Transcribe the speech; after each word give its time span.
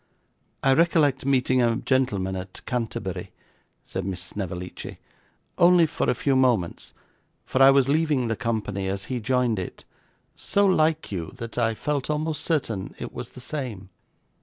'I 0.63 0.73
recollect 0.73 1.27
meeting 1.27 1.61
a 1.61 1.75
gentleman 1.75 2.35
at 2.35 2.65
Canterbury,' 2.65 3.29
said 3.83 4.03
Miss 4.03 4.19
Snevellicci, 4.19 4.97
'only 5.59 5.85
for 5.85 6.09
a 6.09 6.15
few 6.15 6.35
moments, 6.35 6.95
for 7.45 7.61
I 7.61 7.69
was 7.69 7.87
leaving 7.87 8.27
the 8.27 8.35
company 8.35 8.87
as 8.87 9.03
he 9.13 9.19
joined 9.19 9.59
it, 9.59 9.85
so 10.35 10.65
like 10.65 11.11
you 11.11 11.33
that 11.35 11.59
I 11.59 11.75
felt 11.75 12.09
almost 12.09 12.43
certain 12.43 12.95
it 12.97 13.13
was 13.13 13.29
the 13.29 13.39
same. 13.39 13.89